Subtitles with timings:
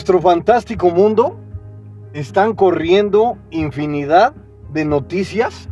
[0.00, 1.38] Nuestro fantástico mundo
[2.14, 4.32] están corriendo infinidad
[4.72, 5.68] de noticias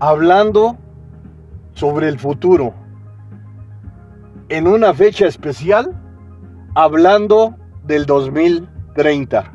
[0.00, 0.76] hablando
[1.74, 2.74] sobre el futuro.
[4.48, 5.92] En una fecha especial,
[6.74, 9.52] hablando del 2030.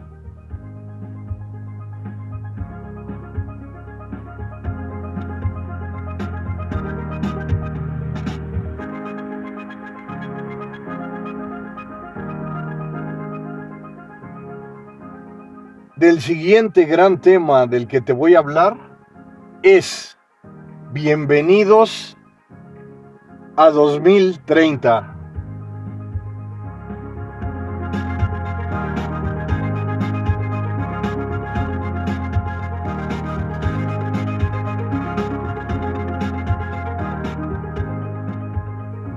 [16.10, 18.76] Del siguiente gran tema del que te voy a hablar
[19.62, 20.18] es
[20.92, 22.18] bienvenidos
[23.56, 25.16] a 2030.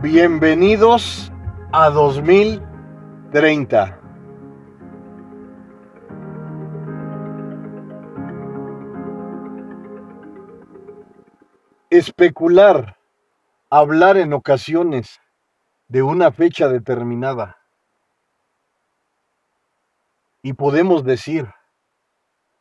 [0.03, 1.33] Bienvenidos
[1.73, 4.02] a 2030.
[11.93, 12.97] Especular,
[13.69, 15.21] hablar en ocasiones
[15.89, 17.59] de una fecha determinada.
[20.41, 21.47] Y podemos decir,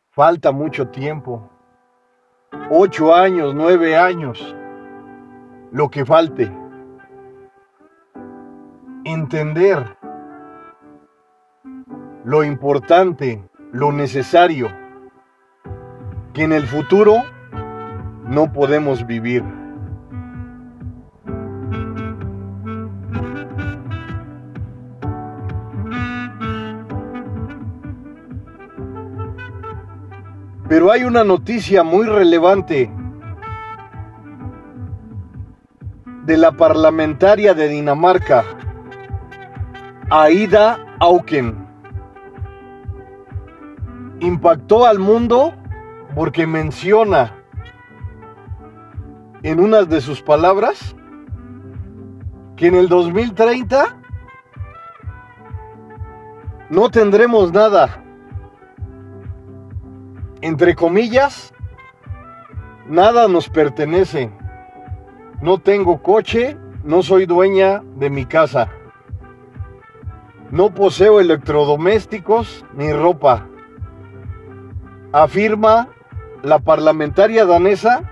[0.10, 1.50] falta mucho tiempo,
[2.70, 4.54] ocho años, nueve años,
[5.72, 6.52] lo que falte.
[9.06, 9.98] Entender
[12.26, 14.68] lo importante, lo necesario,
[16.34, 17.24] que en el futuro
[18.32, 19.44] no podemos vivir.
[30.70, 32.90] Pero hay una noticia muy relevante
[36.24, 38.46] de la parlamentaria de Dinamarca,
[40.10, 41.68] Aida Auken.
[44.22, 45.54] Impactó al mundo
[46.16, 47.41] porque menciona
[49.44, 50.96] en unas de sus palabras
[52.56, 53.98] que en el 2030
[56.70, 58.04] no tendremos nada.
[60.42, 61.54] Entre comillas,
[62.88, 64.32] nada nos pertenece.
[65.42, 68.70] No tengo coche, no soy dueña de mi casa.
[70.52, 73.48] No poseo electrodomésticos ni ropa.
[75.14, 75.90] Afirma
[76.44, 78.12] la parlamentaria danesa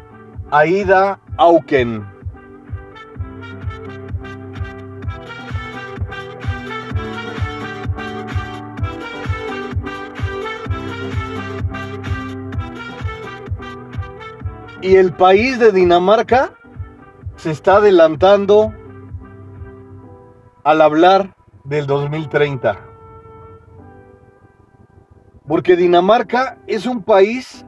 [0.52, 2.04] Aida Auken.
[14.82, 16.54] Y el país de Dinamarca
[17.36, 18.74] se está adelantando
[20.64, 22.80] al hablar del 2030.
[25.48, 27.68] Porque Dinamarca es un país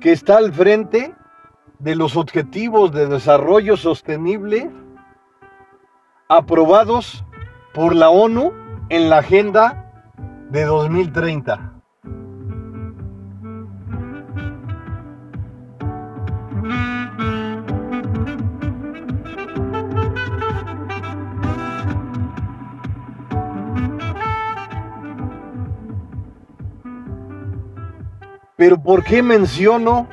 [0.00, 1.14] que está al frente
[1.78, 4.70] de los Objetivos de Desarrollo Sostenible
[6.28, 7.24] aprobados
[7.72, 8.52] por la ONU
[8.88, 9.92] en la Agenda
[10.50, 11.74] de 2030.
[28.56, 30.08] Pero ¿por qué menciono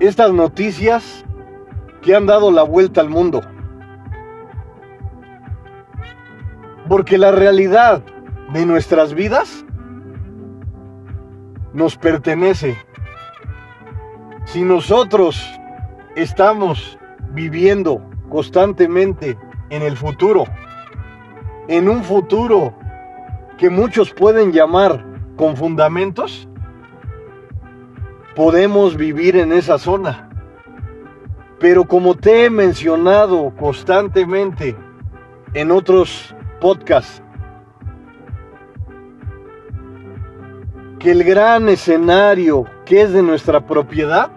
[0.00, 1.24] estas noticias
[2.02, 3.42] que han dado la vuelta al mundo.
[6.88, 8.02] Porque la realidad
[8.52, 9.64] de nuestras vidas
[11.72, 12.76] nos pertenece.
[14.46, 15.40] Si nosotros
[16.16, 16.98] estamos
[17.32, 19.38] viviendo constantemente
[19.68, 20.44] en el futuro,
[21.68, 22.74] en un futuro
[23.58, 25.04] que muchos pueden llamar
[25.36, 26.48] con fundamentos,
[28.34, 30.28] podemos vivir en esa zona.
[31.58, 34.76] Pero como te he mencionado constantemente
[35.54, 37.22] en otros podcasts,
[40.98, 44.30] que el gran escenario que es de nuestra propiedad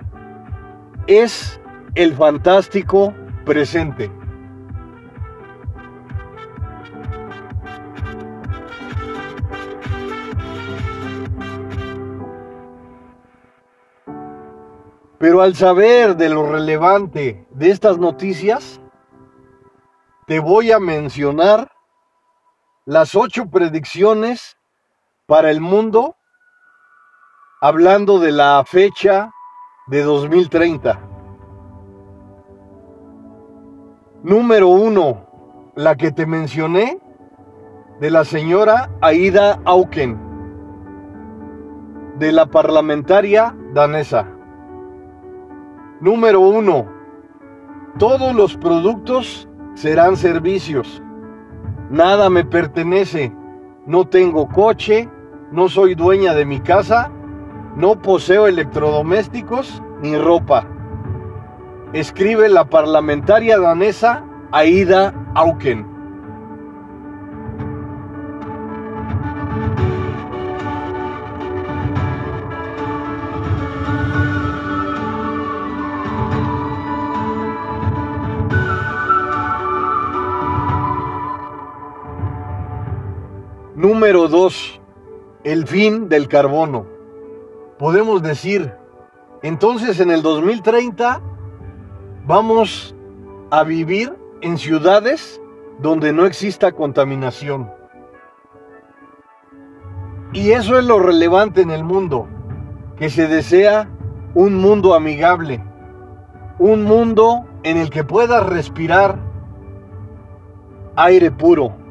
[1.08, 1.60] es
[1.96, 3.14] el fantástico
[3.46, 4.10] presente.
[15.24, 18.82] Pero al saber de lo relevante de estas noticias,
[20.28, 21.72] te voy a mencionar
[22.84, 24.58] las ocho predicciones
[25.26, 26.18] para el mundo
[27.62, 29.32] hablando de la fecha
[29.88, 31.00] de 2030.
[34.24, 37.00] Número uno, la que te mencioné,
[38.02, 40.20] de la señora Aida Auken,
[42.20, 44.33] de la parlamentaria danesa.
[46.04, 46.86] Número uno,
[47.98, 51.02] todos los productos serán servicios.
[51.90, 53.34] Nada me pertenece.
[53.86, 55.10] No tengo coche,
[55.54, 57.10] no soy dueña de mi casa,
[57.78, 60.68] no poseo electrodomésticos ni ropa.
[61.94, 65.88] Escribe la parlamentaria danesa Aida Auken.
[83.76, 84.82] Número 2.
[85.44, 86.86] El fin del carbono.
[87.80, 88.72] Podemos decir,
[89.42, 91.20] entonces en el 2030
[92.28, 92.96] vamos
[93.50, 95.42] a vivir en ciudades
[95.80, 97.72] donde no exista contaminación.
[100.34, 102.28] Y eso es lo relevante en el mundo,
[102.96, 103.90] que se desea
[104.36, 105.64] un mundo amigable,
[106.60, 109.18] un mundo en el que puedas respirar
[110.96, 111.83] aire puro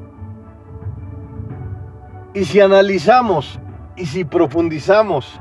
[2.35, 3.61] y si analizamos
[3.97, 5.41] y si profundizamos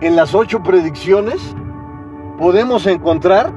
[0.00, 1.54] en las ocho predicciones,
[2.38, 3.52] podemos encontrar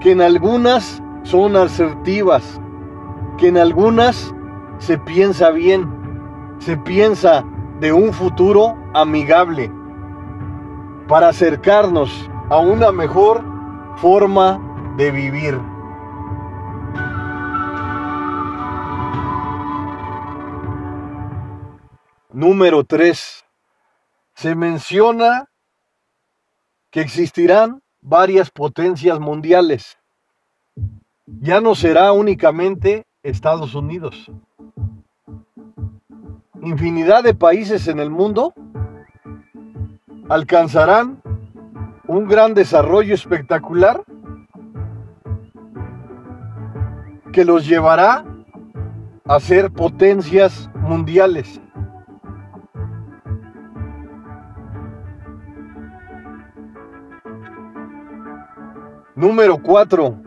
[0.00, 2.60] que en algunas son asertivas,
[3.36, 4.34] que en algunas
[4.78, 5.88] se piensa bien,
[6.58, 7.44] se piensa
[7.80, 9.70] de un futuro amigable,
[11.08, 13.42] para acercarnos a una mejor
[13.96, 14.60] forma
[14.96, 15.58] de vivir.
[22.32, 23.44] Número 3.
[24.34, 25.48] Se menciona
[26.90, 29.96] que existirán varias potencias mundiales.
[31.24, 34.30] Ya no será únicamente Estados Unidos.
[36.60, 38.52] Infinidad de países en el mundo
[40.28, 41.22] alcanzarán
[42.06, 44.04] un gran desarrollo espectacular
[47.32, 48.22] que los llevará
[49.24, 51.58] a ser potencias mundiales.
[59.18, 60.22] Número 4.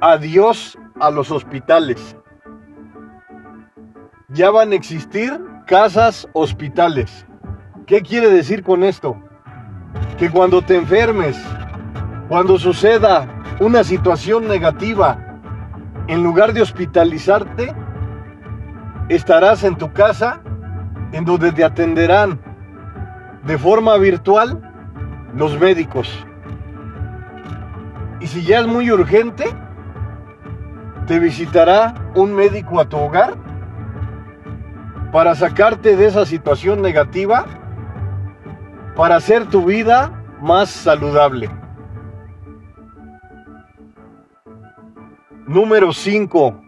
[0.00, 2.16] Adiós a los hospitales.
[4.28, 5.36] Ya van a existir
[5.66, 7.26] casas hospitales.
[7.84, 9.20] ¿Qué quiere decir con esto?
[10.18, 11.36] Que cuando te enfermes,
[12.28, 13.26] cuando suceda
[13.58, 15.18] una situación negativa,
[16.06, 17.74] en lugar de hospitalizarte,
[19.08, 20.42] estarás en tu casa
[21.10, 22.38] en donde te atenderán
[23.44, 24.62] de forma virtual
[25.34, 26.27] los médicos.
[28.20, 29.44] Y si ya es muy urgente,
[31.06, 33.34] te visitará un médico a tu hogar
[35.12, 37.46] para sacarte de esa situación negativa,
[38.94, 41.48] para hacer tu vida más saludable.
[45.46, 46.60] Número 5.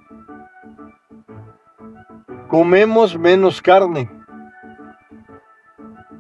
[2.49, 4.11] Comemos menos carne.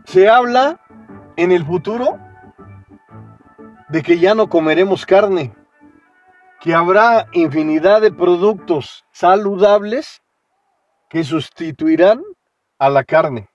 [0.04, 0.78] Se habla
[1.36, 2.18] en el futuro
[3.90, 5.54] de que ya no comeremos carne,
[6.60, 10.22] que habrá infinidad de productos saludables
[11.08, 12.22] que sustituirán
[12.78, 13.48] a la carne.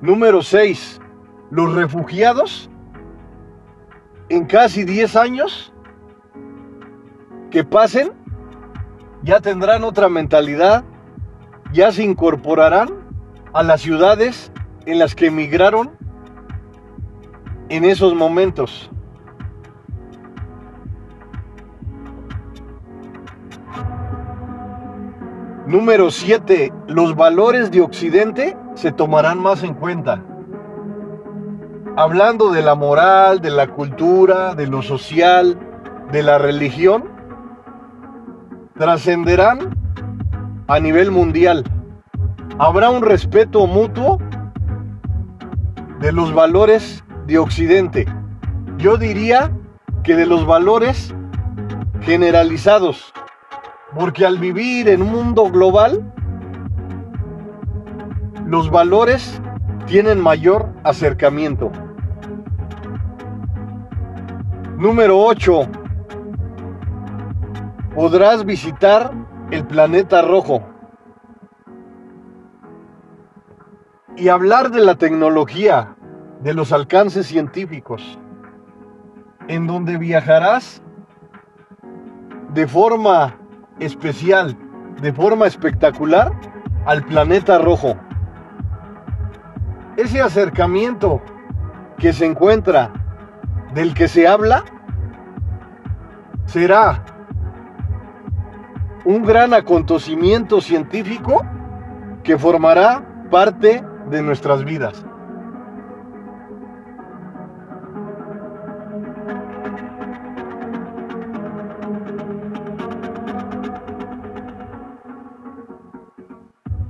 [0.00, 1.00] Número 6.
[1.50, 2.68] Los refugiados
[4.28, 5.72] en casi 10 años
[7.50, 8.12] que pasen
[9.22, 10.84] ya tendrán otra mentalidad,
[11.74, 12.88] ya se incorporarán
[13.52, 14.52] a las ciudades
[14.86, 15.90] en las que emigraron
[17.68, 18.90] en esos momentos.
[25.66, 26.72] Número 7.
[26.86, 30.22] Los valores de Occidente se tomarán más en cuenta.
[31.96, 35.58] Hablando de la moral, de la cultura, de lo social,
[36.12, 37.04] de la religión,
[38.78, 39.83] trascenderán
[40.66, 41.64] a nivel mundial.
[42.58, 44.18] Habrá un respeto mutuo
[46.00, 48.06] de los valores de Occidente.
[48.78, 49.50] Yo diría
[50.02, 51.14] que de los valores
[52.02, 53.12] generalizados.
[53.98, 56.12] Porque al vivir en un mundo global,
[58.46, 59.40] los valores
[59.86, 61.70] tienen mayor acercamiento.
[64.76, 65.68] Número 8.
[67.94, 69.12] Podrás visitar
[69.54, 70.62] el planeta rojo.
[74.16, 75.94] Y hablar de la tecnología,
[76.40, 78.18] de los alcances científicos.
[79.46, 80.82] en donde viajarás
[82.54, 83.36] de forma
[83.78, 84.56] especial,
[85.02, 86.32] de forma espectacular
[86.86, 87.94] al planeta rojo.
[89.98, 91.20] Ese acercamiento
[91.98, 92.90] que se encuentra,
[93.74, 94.64] del que se habla,
[96.46, 97.04] será
[99.04, 101.44] un gran acontecimiento científico
[102.22, 105.04] que formará parte de nuestras vidas.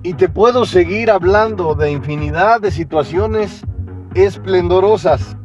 [0.04, 3.64] Y te puedo seguir hablando de infinidad de situaciones
[4.14, 5.36] esplendorosas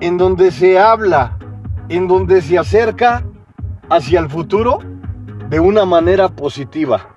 [0.00, 1.38] en donde se habla,
[1.88, 3.24] en donde se acerca
[3.88, 4.80] hacia el futuro
[5.52, 7.14] de una manera positiva.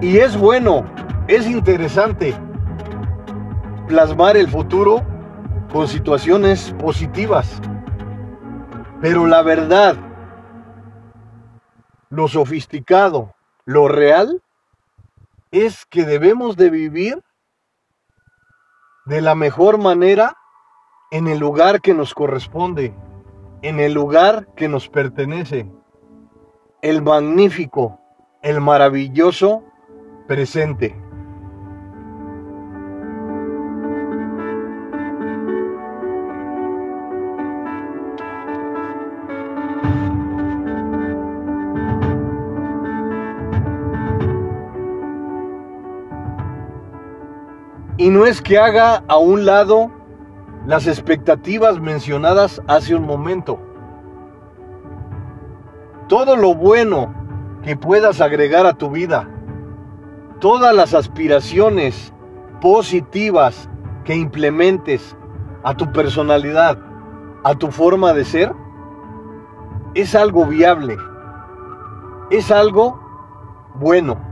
[0.00, 0.88] Y es bueno,
[1.26, 2.32] es interesante
[3.88, 5.04] plasmar el futuro
[5.72, 7.60] con situaciones positivas.
[9.00, 9.96] Pero la verdad,
[12.08, 14.40] lo sofisticado, lo real,
[15.50, 17.20] es que debemos de vivir
[19.06, 20.36] de la mejor manera
[21.10, 22.94] en el lugar que nos corresponde,
[23.62, 25.66] en el lugar que nos pertenece,
[26.82, 27.98] el magnífico,
[28.42, 29.64] el maravilloso
[30.28, 30.96] presente.
[47.96, 49.99] Y no es que haga a un lado
[50.70, 53.58] las expectativas mencionadas hace un momento.
[56.06, 57.12] Todo lo bueno
[57.64, 59.28] que puedas agregar a tu vida,
[60.38, 62.12] todas las aspiraciones
[62.60, 63.68] positivas
[64.04, 65.16] que implementes
[65.64, 66.78] a tu personalidad,
[67.42, 68.54] a tu forma de ser,
[69.94, 70.96] es algo viable,
[72.30, 73.00] es algo
[73.74, 74.29] bueno.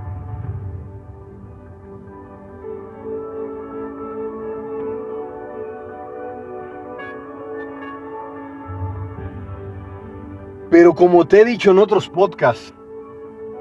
[10.88, 12.72] Pero como te he dicho en otros podcasts,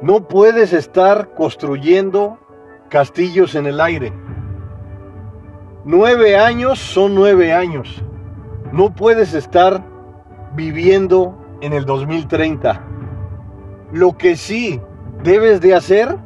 [0.02, 2.40] no puedes estar construyendo
[2.88, 4.14] castillos en el aire.
[5.84, 8.02] Nueve años son nueve años.
[8.72, 9.84] No puedes estar
[10.56, 12.82] viviendo en el 2030.
[13.92, 14.80] Lo que sí
[15.22, 16.18] debes de hacer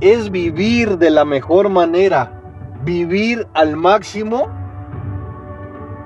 [0.00, 2.40] es vivir de la mejor manera,
[2.84, 4.46] vivir al máximo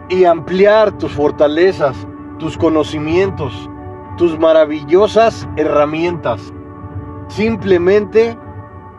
[0.09, 1.95] y ampliar tus fortalezas,
[2.39, 3.69] tus conocimientos,
[4.21, 6.53] tus maravillosas herramientas,
[7.29, 8.37] simplemente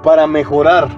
[0.02, 0.90] para mejorar.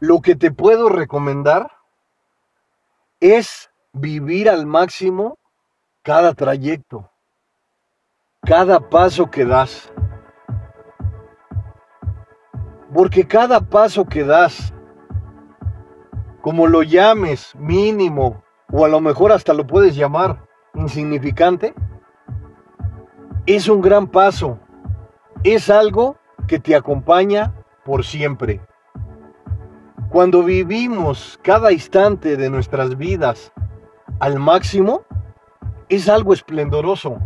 [0.00, 1.70] Lo que te puedo recomendar
[3.20, 5.38] es vivir al máximo
[6.02, 7.10] cada trayecto
[8.48, 9.92] cada paso que das.
[12.94, 14.72] Porque cada paso que das,
[16.40, 18.42] como lo llames mínimo,
[18.72, 21.74] o a lo mejor hasta lo puedes llamar insignificante,
[23.44, 24.58] es un gran paso.
[25.44, 26.16] Es algo
[26.46, 27.54] que te acompaña
[27.84, 28.62] por siempre.
[30.10, 33.52] Cuando vivimos cada instante de nuestras vidas
[34.20, 35.02] al máximo,
[35.90, 37.18] es algo esplendoroso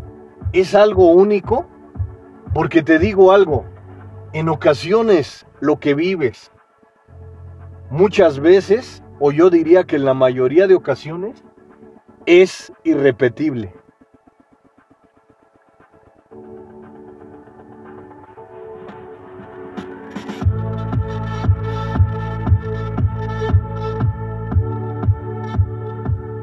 [0.53, 1.67] es algo único
[2.55, 3.65] porque te digo algo,
[4.35, 6.51] en ocasiones lo que vives,
[7.91, 11.43] muchas veces, o yo diría que en la mayoría de ocasiones,
[12.27, 13.75] es irrepetible.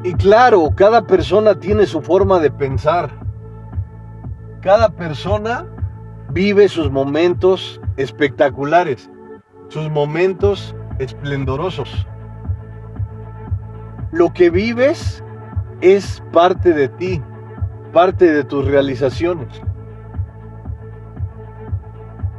[0.03, 3.18] Y claro, cada persona tiene su forma de pensar.
[4.61, 5.65] Cada persona
[6.31, 9.09] vive sus momentos espectaculares,
[9.69, 12.05] sus momentos esplendorosos.
[14.11, 15.23] Lo que vives
[15.79, 17.21] es parte de ti,
[17.93, 19.47] parte de tus realizaciones.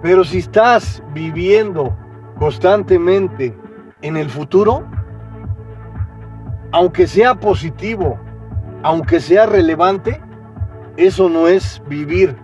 [0.02, 1.96] Pero si estás viviendo
[2.38, 3.56] constantemente
[4.02, 4.84] en el futuro,
[6.70, 8.20] aunque sea positivo,
[8.82, 10.20] aunque sea relevante,
[11.06, 12.36] eso no es vivir.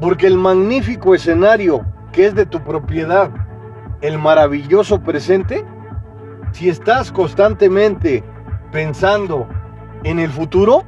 [0.00, 3.30] Porque el magnífico escenario que es de tu propiedad,
[4.00, 5.64] el maravilloso presente,
[6.52, 8.24] si estás constantemente
[8.70, 9.46] pensando
[10.04, 10.84] en el futuro,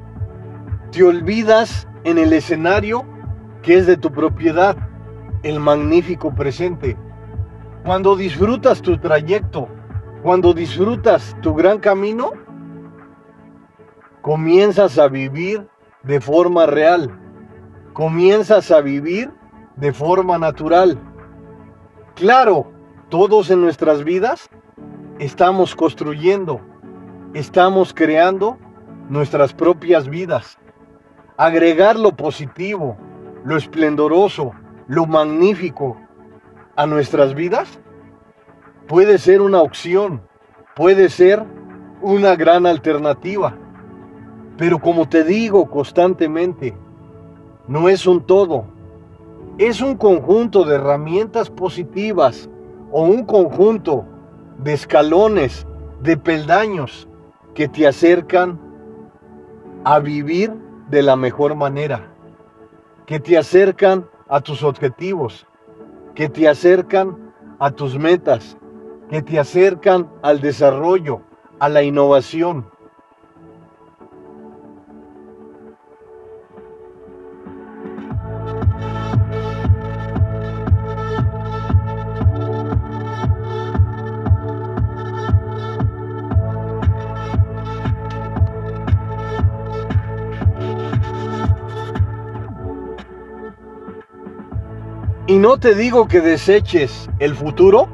[0.90, 3.04] te olvidas en el escenario
[3.62, 4.76] que es de tu propiedad,
[5.42, 6.96] el magnífico presente.
[7.84, 9.68] Cuando disfrutas tu trayecto,
[10.22, 12.32] cuando disfrutas tu gran camino,
[14.22, 15.68] comienzas a vivir
[16.04, 17.10] de forma real,
[17.92, 19.30] comienzas a vivir
[19.76, 20.98] de forma natural.
[22.14, 22.70] Claro,
[23.08, 24.48] todos en nuestras vidas
[25.18, 26.60] estamos construyendo,
[27.32, 28.58] estamos creando
[29.08, 30.58] nuestras propias vidas.
[31.36, 32.96] Agregar lo positivo,
[33.44, 34.52] lo esplendoroso,
[34.86, 35.96] lo magnífico
[36.76, 37.80] a nuestras vidas
[38.86, 40.22] puede ser una opción,
[40.76, 41.42] puede ser
[42.02, 43.56] una gran alternativa.
[44.56, 46.76] Pero como te digo constantemente,
[47.66, 48.66] no es un todo,
[49.58, 52.48] es un conjunto de herramientas positivas
[52.92, 54.04] o un conjunto
[54.58, 55.66] de escalones,
[56.02, 57.08] de peldaños
[57.54, 58.60] que te acercan
[59.84, 60.52] a vivir
[60.90, 62.12] de la mejor manera,
[63.06, 65.46] que te acercan a tus objetivos,
[66.14, 68.56] que te acercan a tus metas,
[69.08, 71.22] que te acercan al desarrollo,
[71.58, 72.66] a la innovación.
[95.44, 97.86] No te digo que deseches el futuro,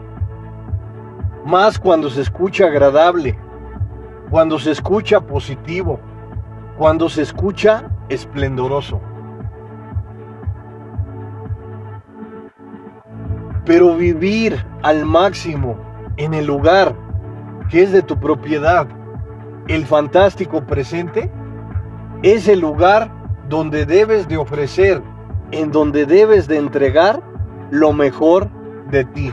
[1.45, 3.37] más cuando se escucha agradable,
[4.31, 5.99] cuando se escucha positivo,
[6.79, 9.01] cuando se escucha esplendoroso.
[13.65, 15.77] Pero vivir al máximo
[16.19, 16.95] en el lugar
[17.69, 18.87] que es de tu propiedad,
[19.67, 21.33] el fantástico presente,
[22.23, 23.11] es el lugar
[23.49, 25.03] donde debes de ofrecer
[25.51, 27.20] en donde debes de entregar
[27.71, 28.51] lo mejor
[28.91, 29.33] de ti.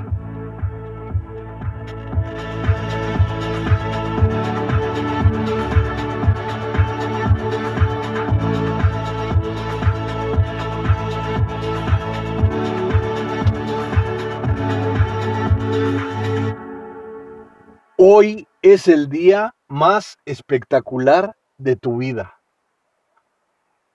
[17.99, 22.35] Hoy es el día más espectacular de tu vida.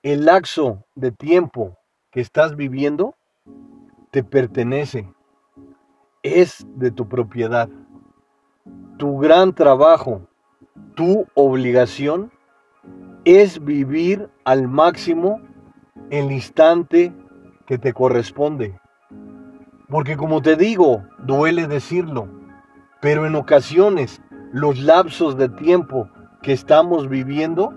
[0.03, 1.79] El laxo de tiempo
[2.11, 3.15] que estás viviendo
[4.13, 5.11] te pertenece,
[6.23, 7.71] es de tu propiedad.
[8.99, 10.29] Tu gran trabajo,
[10.95, 12.31] tu obligación
[13.25, 15.41] es vivir al máximo
[16.11, 17.15] el instante
[17.67, 18.79] que te corresponde.
[19.89, 22.29] Porque como te digo, duele decirlo,
[23.01, 24.21] pero en ocasiones
[24.53, 26.07] los lapsos de tiempo
[26.43, 27.73] que estamos viviendo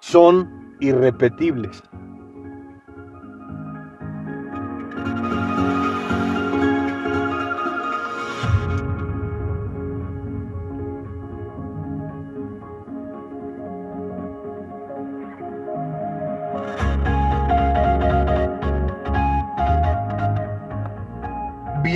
[0.00, 1.82] son irrepetibles.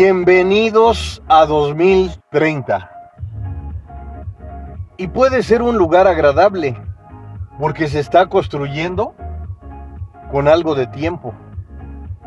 [0.08, 2.88] Bienvenidos a 2030.
[4.98, 6.80] Y puede ser un lugar agradable
[7.58, 9.16] porque se está construyendo
[10.30, 11.34] con algo de tiempo.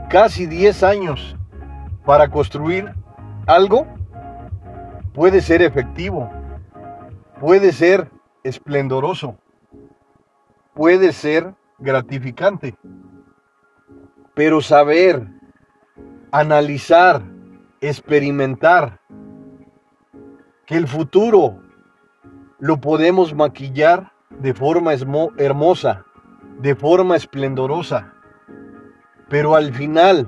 [0.09, 1.37] Casi 10 años
[2.05, 2.93] para construir
[3.47, 3.87] algo
[5.13, 6.29] puede ser efectivo,
[7.39, 8.11] puede ser
[8.43, 9.37] esplendoroso,
[10.73, 12.75] puede ser gratificante.
[14.33, 15.25] Pero saber,
[16.33, 17.38] analizar,
[17.81, 18.99] experimentar
[20.65, 21.61] que el futuro
[22.59, 24.93] lo podemos maquillar de forma
[25.37, 26.05] hermosa,
[26.59, 28.13] de forma esplendorosa,
[29.29, 30.27] pero al final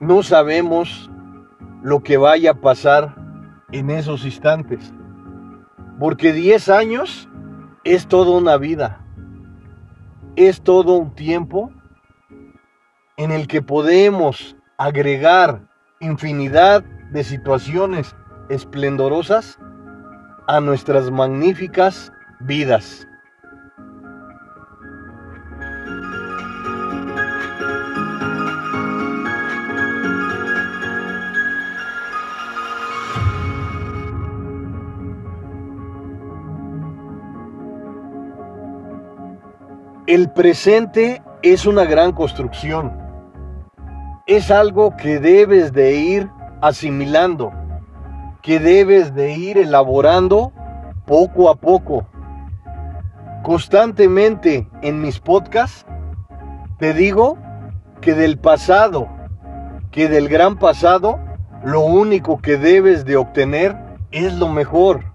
[0.00, 1.10] no sabemos
[1.82, 3.14] lo que vaya a pasar
[3.72, 4.92] en esos instantes,
[5.98, 7.28] porque 10 años
[7.84, 9.04] es toda una vida,
[10.36, 11.70] es todo un tiempo
[13.16, 15.60] en el que podemos agregar
[16.00, 18.16] infinidad de situaciones
[18.48, 19.58] esplendorosas
[20.46, 23.06] a nuestras magníficas vidas.
[40.06, 42.99] El presente es una gran construcción
[44.36, 47.52] es algo que debes de ir asimilando,
[48.42, 50.52] que debes de ir elaborando
[51.04, 52.06] poco a poco.
[53.42, 55.84] Constantemente en mis podcasts
[56.78, 57.38] te digo
[58.00, 59.08] que del pasado,
[59.90, 61.18] que del gran pasado,
[61.64, 63.76] lo único que debes de obtener
[64.12, 65.06] es lo mejor,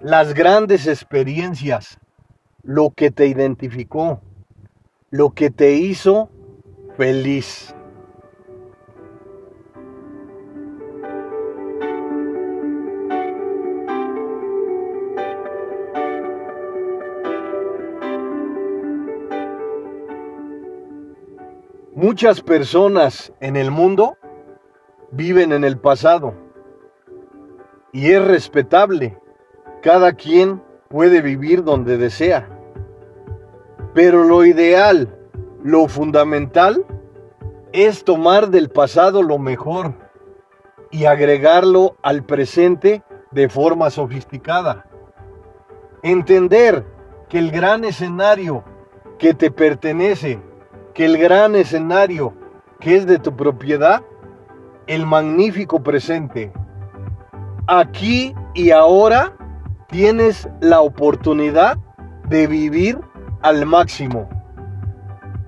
[0.00, 1.98] las grandes experiencias,
[2.62, 4.22] lo que te identificó,
[5.10, 6.30] lo que te hizo
[6.96, 7.74] feliz.
[22.06, 24.18] Muchas personas en el mundo
[25.10, 26.34] viven en el pasado
[27.92, 29.18] y es respetable.
[29.80, 32.46] Cada quien puede vivir donde desea.
[33.94, 35.16] Pero lo ideal,
[35.62, 36.84] lo fundamental,
[37.72, 39.94] es tomar del pasado lo mejor
[40.90, 44.84] y agregarlo al presente de forma sofisticada.
[46.02, 46.84] Entender
[47.30, 48.62] que el gran escenario
[49.18, 50.38] que te pertenece
[50.94, 52.32] que el gran escenario
[52.80, 54.02] que es de tu propiedad,
[54.86, 56.52] el magnífico presente,
[57.66, 59.32] aquí y ahora
[59.88, 61.78] tienes la oportunidad
[62.28, 62.98] de vivir
[63.42, 64.28] al máximo.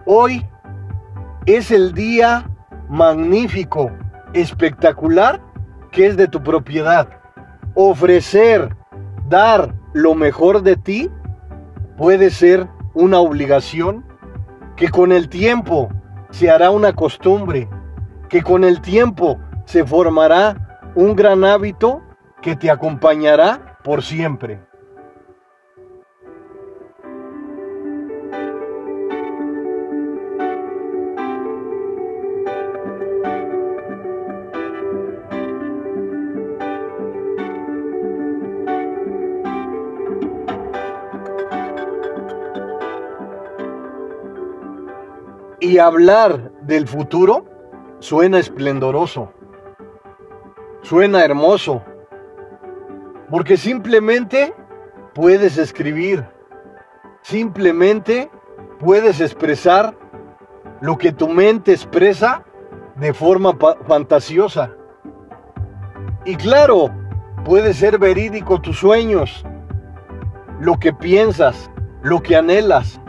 [0.05, 0.47] Hoy
[1.47, 2.51] es el día
[2.89, 3.91] magnífico,
[4.33, 5.41] espectacular
[5.93, 7.09] que es de tu propiedad.
[7.75, 8.75] Ofrecer,
[9.29, 11.11] dar lo mejor de ti
[11.97, 14.05] puede ser una obligación
[14.77, 15.89] que con el tiempo
[16.31, 17.69] se hará una costumbre,
[18.29, 22.03] que con el tiempo se formará un gran hábito
[22.43, 24.61] que te acompañará por siempre.
[45.59, 47.47] Y hablar del futuro
[47.99, 49.33] suena esplendoroso,
[50.83, 51.83] suena hermoso,
[53.31, 54.55] porque simplemente
[55.15, 56.27] puedes escribir,
[57.23, 58.31] simplemente
[58.79, 59.97] puedes expresar
[60.83, 62.45] lo que tu mente expresa
[62.97, 64.73] de forma fantasiosa.
[66.27, 66.91] Y claro,
[67.45, 69.45] puede ser verídico tus sueños,
[70.61, 71.71] lo que piensas,
[72.03, 73.01] lo que anhelas.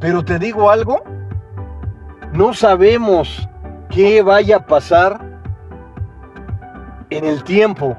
[0.00, 1.02] Pero te digo algo,
[2.32, 3.48] no sabemos
[3.90, 5.20] qué vaya a pasar
[7.10, 7.96] en el tiempo.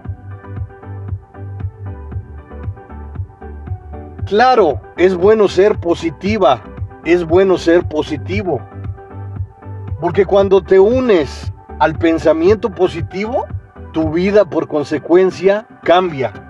[4.26, 6.62] Claro, es bueno ser positiva,
[7.04, 8.62] es bueno ser positivo.
[10.00, 13.46] Porque cuando te unes al pensamiento positivo,
[13.92, 16.49] tu vida por consecuencia cambia.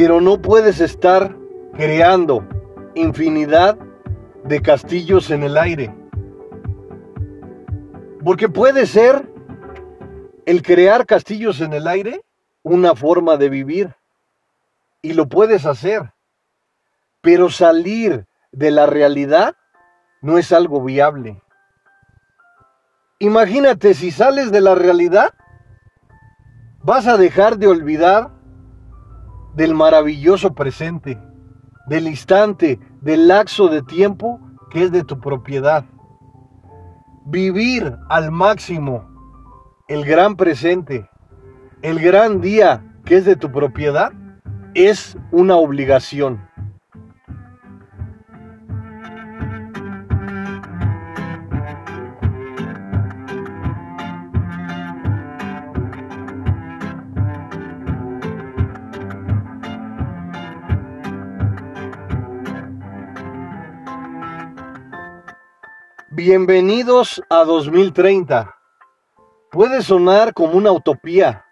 [0.00, 1.36] Pero no puedes estar
[1.74, 2.48] creando
[2.94, 3.76] infinidad
[4.44, 5.94] de castillos en el aire.
[8.24, 9.30] Porque puede ser
[10.46, 12.24] el crear castillos en el aire
[12.62, 13.94] una forma de vivir.
[15.02, 16.14] Y lo puedes hacer.
[17.20, 19.54] Pero salir de la realidad
[20.22, 21.42] no es algo viable.
[23.18, 25.34] Imagínate si sales de la realidad,
[26.78, 28.39] vas a dejar de olvidar
[29.54, 31.18] del maravilloso presente,
[31.86, 35.84] del instante, del lapso de tiempo que es de tu propiedad.
[37.26, 39.08] Vivir al máximo
[39.88, 41.08] el gran presente,
[41.82, 44.12] el gran día que es de tu propiedad,
[44.74, 46.48] es una obligación.
[66.22, 68.54] Bienvenidos a 2030.
[69.50, 71.46] Puede sonar como una utopía,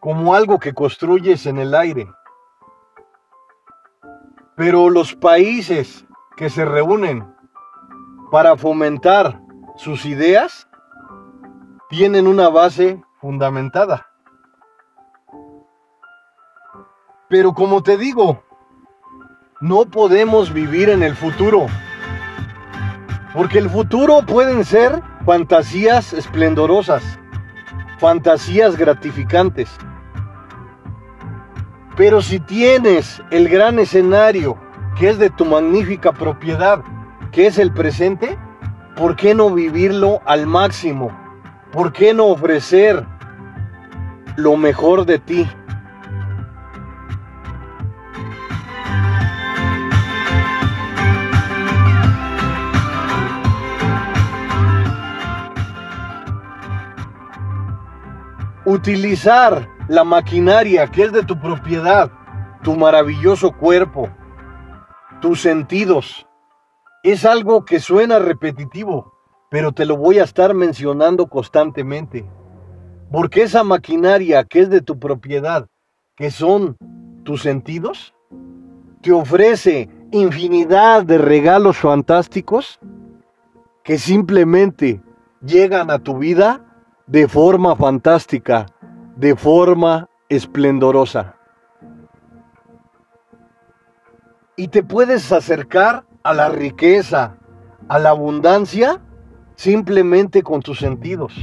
[0.00, 2.10] como algo que construyes en el aire.
[4.56, 7.30] Pero los países que se reúnen
[8.30, 9.38] para fomentar
[9.76, 10.66] sus ideas
[11.90, 14.06] tienen una base fundamentada.
[17.28, 18.42] Pero como te digo,
[19.60, 21.66] no podemos vivir en el futuro.
[23.34, 27.02] Porque el futuro pueden ser fantasías esplendorosas,
[27.98, 29.70] fantasías gratificantes.
[31.96, 34.58] Pero si tienes el gran escenario
[34.98, 36.82] que es de tu magnífica propiedad
[37.30, 38.36] que es el presente,
[38.96, 41.10] ¿por qué no vivirlo al máximo?
[41.72, 43.06] ¿Por qué no ofrecer
[44.36, 45.48] lo mejor de ti?
[58.70, 62.08] Utilizar la maquinaria que es de tu propiedad,
[62.62, 64.08] tu maravilloso cuerpo,
[65.20, 66.24] tus sentidos,
[67.02, 69.12] es algo que suena repetitivo,
[69.50, 72.24] pero te lo voy a estar mencionando constantemente.
[73.10, 75.66] Porque esa maquinaria que es de tu propiedad,
[76.14, 76.76] que son
[77.24, 78.14] tus sentidos,
[79.02, 82.78] te ofrece infinidad de regalos fantásticos
[83.82, 85.02] que simplemente
[85.44, 86.69] llegan a tu vida
[87.10, 88.66] de forma fantástica,
[89.16, 91.34] de forma esplendorosa.
[94.54, 97.34] Y te puedes acercar a la riqueza,
[97.88, 99.00] a la abundancia,
[99.56, 101.34] simplemente con tus sentidos.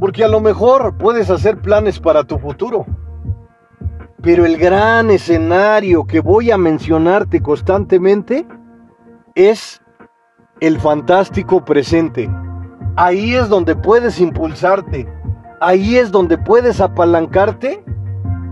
[0.00, 2.86] Porque a lo mejor puedes hacer planes para tu futuro.
[4.24, 8.46] Pero el gran escenario que voy a mencionarte constantemente
[9.34, 9.82] es
[10.60, 12.30] el fantástico presente.
[12.96, 15.06] Ahí es donde puedes impulsarte.
[15.60, 17.84] Ahí es donde puedes apalancarte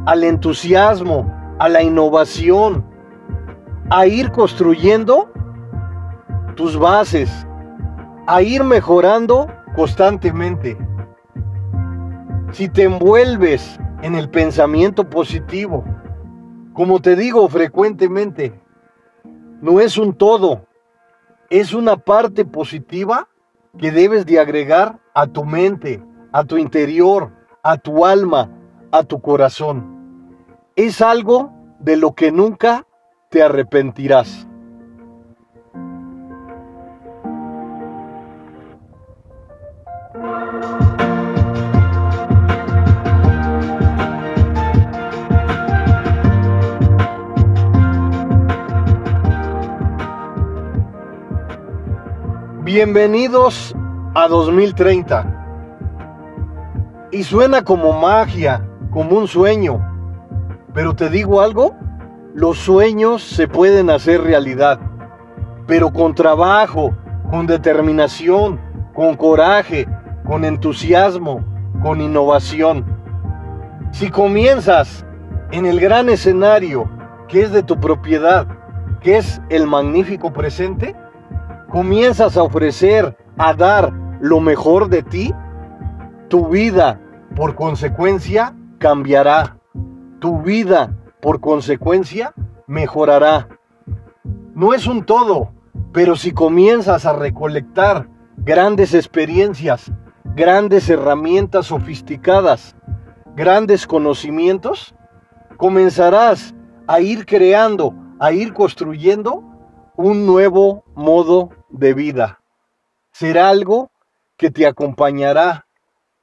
[0.05, 2.85] al entusiasmo, a la innovación,
[3.89, 5.33] a ir construyendo
[6.55, 7.47] tus bases,
[8.27, 10.77] a ir mejorando constantemente.
[12.51, 15.85] Si te envuelves en el pensamiento positivo,
[16.75, 18.61] como te digo frecuentemente,
[19.61, 20.67] no es un todo,
[21.51, 23.29] es una parte positiva
[23.79, 27.31] que debes de agregar a tu mente, a tu interior,
[27.63, 28.51] a tu alma,
[28.91, 30.37] a tu corazón.
[30.75, 32.87] Es algo de lo que nunca
[33.31, 34.49] te arrepentirás.
[52.75, 53.77] Bienvenidos
[54.15, 55.27] a 2030.
[57.13, 59.79] Y suena como magia, como un sueño.
[60.73, 61.77] Pero te digo algo,
[62.33, 64.81] los sueños se pueden hacer realidad.
[65.67, 66.97] Pero con trabajo,
[67.31, 68.59] con determinación,
[68.95, 69.87] con coraje,
[70.27, 71.45] con entusiasmo,
[71.83, 72.87] con innovación.
[73.91, 75.05] Si comienzas
[75.51, 76.89] en el gran escenario
[77.29, 78.47] que es de tu propiedad,
[79.03, 80.97] que es el magnífico presente,
[81.73, 85.35] comienzas a ofrecer, a dar lo mejor de ti,
[86.29, 87.01] tu vida
[87.35, 89.57] por consecuencia cambiará.
[90.21, 92.35] Tu vida por consecuencia
[92.67, 93.49] mejorará.
[94.55, 95.53] No es un todo,
[95.93, 98.07] pero si comienzas a recolectar
[98.37, 99.91] grandes experiencias,
[100.25, 102.77] grandes herramientas sofisticadas,
[103.35, 104.95] grandes conocimientos,
[105.57, 106.55] comenzarás
[106.87, 109.43] a ir creando, a ir construyendo
[109.97, 112.41] un nuevo modo de vida.
[113.13, 113.91] Será algo
[114.37, 115.67] que te acompañará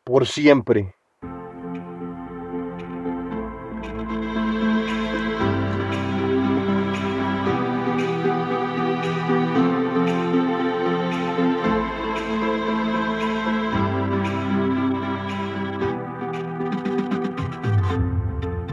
[0.03, 0.95] por siempre.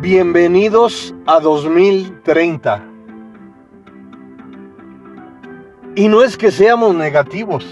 [0.00, 2.95] Bienvenidos a 2030.
[5.98, 7.64] Y no es que seamos negativos.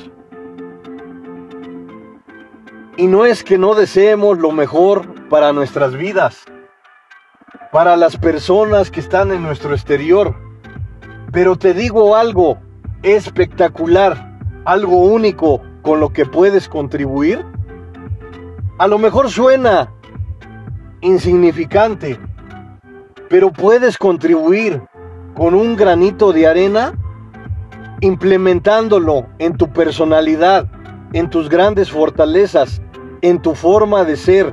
[2.97, 6.47] Y no es que no deseemos lo mejor para nuestras vidas,
[7.71, 10.35] para las personas que están en nuestro exterior.
[11.33, 12.57] Pero te digo algo
[13.03, 17.45] espectacular, algo único con lo que puedes contribuir.
[18.79, 19.93] A lo mejor suena
[21.03, 22.19] insignificante,
[23.29, 24.81] pero puedes contribuir
[25.35, 26.95] con un granito de arena
[28.01, 30.67] implementándolo en tu personalidad,
[31.13, 32.83] en tus grandes fortalezas,
[33.23, 34.53] en tu forma de ser,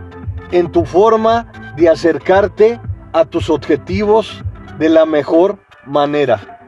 [0.51, 2.79] en tu forma de acercarte
[3.13, 4.43] a tus objetivos
[4.79, 6.60] de la mejor manera.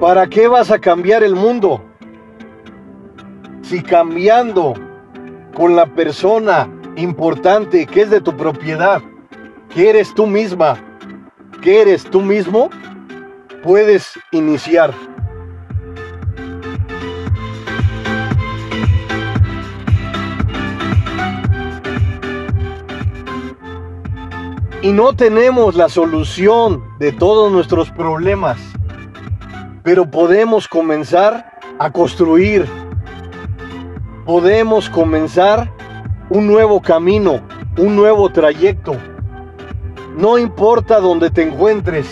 [0.00, 1.82] ¿Para qué vas a cambiar el mundo
[3.62, 4.74] si cambiando
[5.56, 9.02] con la persona importante que es de tu propiedad,
[9.74, 10.78] que eres tú misma,
[11.60, 12.70] que eres tú mismo,
[13.64, 14.94] puedes iniciar.
[24.80, 28.58] Y no tenemos la solución de todos nuestros problemas,
[29.88, 32.66] pero podemos comenzar a construir.
[34.26, 35.72] Podemos comenzar
[36.28, 37.40] un nuevo camino,
[37.78, 38.98] un nuevo trayecto.
[40.14, 42.06] No importa dónde te encuentres,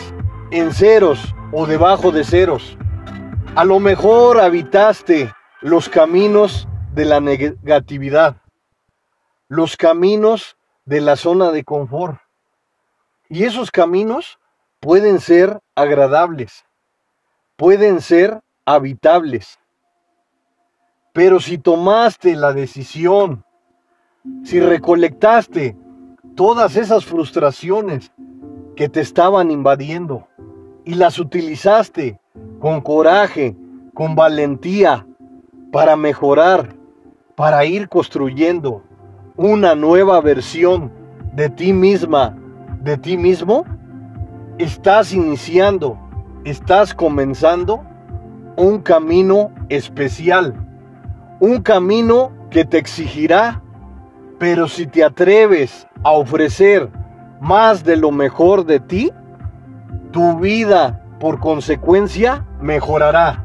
[0.52, 2.78] en ceros o debajo de ceros.
[3.54, 8.36] A lo mejor habitaste los caminos de la negatividad,
[9.48, 12.20] los caminos de la zona de confort.
[13.28, 14.38] Y esos caminos
[14.80, 16.65] pueden ser agradables,
[17.56, 19.58] pueden ser habitables.
[21.12, 23.44] Pero si tomaste la decisión,
[24.44, 25.76] si recolectaste
[26.34, 28.12] todas esas frustraciones
[28.74, 30.28] que te estaban invadiendo
[30.84, 32.20] y las utilizaste
[32.60, 33.56] con coraje,
[33.94, 35.06] con valentía,
[35.72, 36.74] para mejorar,
[37.34, 38.82] para ir construyendo
[39.36, 40.92] una nueva versión
[41.32, 42.36] de ti misma
[42.86, 43.64] de ti mismo,
[44.58, 45.98] estás iniciando,
[46.46, 47.84] estás comenzando
[48.56, 50.54] un camino especial,
[51.40, 53.62] un camino que te exigirá,
[54.38, 56.88] pero si te atreves a ofrecer
[57.40, 59.10] más de lo mejor de ti,
[60.12, 63.44] tu vida por consecuencia mejorará.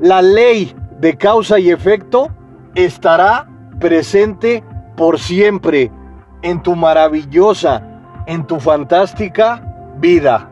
[0.00, 2.28] La ley de causa y efecto
[2.74, 4.64] estará presente
[4.96, 5.92] por siempre
[6.42, 7.88] en tu maravillosa
[8.26, 9.62] en tu fantástica
[9.98, 10.51] vida.